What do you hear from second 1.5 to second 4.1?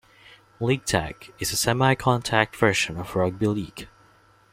a semi-contact version of rugby league.